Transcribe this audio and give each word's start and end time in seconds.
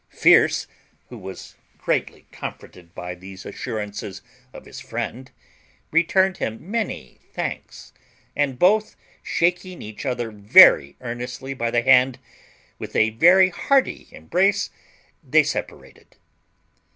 Fierce, 0.09 0.65
who 1.09 1.17
was 1.19 1.53
greatly 1.77 2.25
comforted 2.31 2.95
by 2.95 3.13
these 3.13 3.45
assurances 3.45 4.23
of 4.51 4.65
his 4.65 4.79
friend, 4.79 5.29
returned 5.91 6.37
him 6.37 6.57
many 6.71 7.19
thanks, 7.33 7.93
and, 8.35 8.57
both 8.57 8.95
shaking 9.21 9.79
each 9.83 10.03
other 10.03 10.31
very 10.31 10.95
earnestly 11.01 11.53
by 11.53 11.69
the 11.69 11.83
hand, 11.83 12.17
with 12.79 12.95
a 12.95 13.11
very 13.11 13.49
hearty 13.49 14.07
embrace 14.09 14.71
they 15.23 15.43
separated. 15.43 16.17